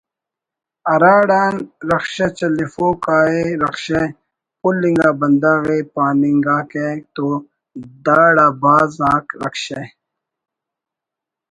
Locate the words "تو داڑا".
7.15-8.47